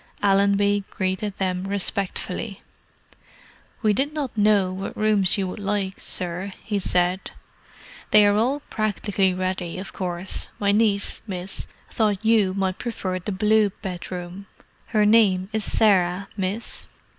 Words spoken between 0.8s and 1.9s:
greeted them